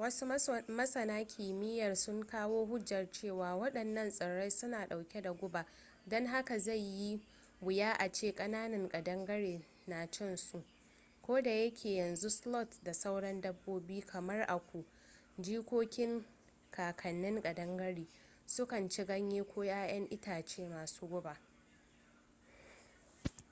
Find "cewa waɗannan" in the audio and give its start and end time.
3.10-4.10